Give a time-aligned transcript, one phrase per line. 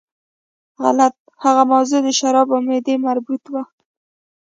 [0.83, 3.63] غلط، هغه موضوع د شرابو او معدې مربوط وه.